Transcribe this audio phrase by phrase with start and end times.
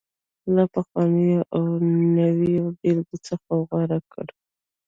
[0.55, 1.63] له پخوانيو او
[2.17, 4.35] نویو بېلګو څخه غوره کړو